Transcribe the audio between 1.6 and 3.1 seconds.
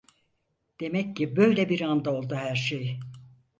bir anda oldu herşey.